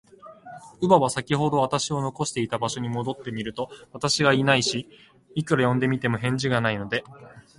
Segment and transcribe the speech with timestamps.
[0.79, 4.89] 乳母は、さきほど私を残しておいた場所に戻ってみると、私がいないし、
[5.35, 7.03] いくら呼んでみても、返事がないので、